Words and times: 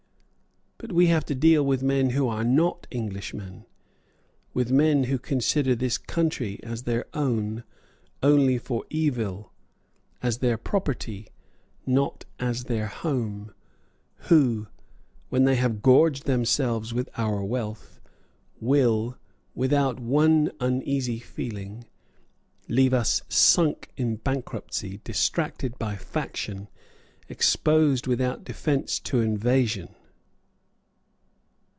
But 0.83 0.93
we 0.93 1.07
have 1.07 1.25
to 1.25 1.35
deal 1.35 1.63
with 1.63 1.83
men 1.83 2.09
who 2.09 2.27
are 2.27 2.43
not 2.43 2.87
Englishmen, 2.91 3.65
with 4.55 4.71
men 4.71 5.03
who 5.03 5.19
consider 5.19 5.75
this 5.75 5.99
country 5.99 6.59
as 6.63 6.83
their 6.83 7.05
own 7.13 7.63
only 8.23 8.57
for 8.57 8.83
evil, 8.89 9.51
as 10.23 10.39
their 10.39 10.57
property, 10.57 11.27
not 11.85 12.25
as 12.39 12.63
their 12.63 12.87
home; 12.87 13.53
who, 14.31 14.65
when 15.29 15.43
they 15.45 15.55
have 15.55 15.83
gorged 15.83 16.25
themselves 16.25 16.95
with 16.95 17.09
our 17.15 17.43
wealth, 17.45 18.01
will, 18.59 19.19
without 19.53 19.99
one 19.99 20.51
uneasy 20.59 21.19
feeling, 21.19 21.85
leave 22.67 22.91
us 22.93 23.21
sunk 23.29 23.91
in 23.97 24.15
bankruptcy, 24.15 24.99
distracted 25.03 25.77
by 25.77 25.95
faction, 25.95 26.67
exposed 27.29 28.07
without 28.07 28.43
defence 28.43 28.99
to 28.99 29.19
invasion. 29.21 29.93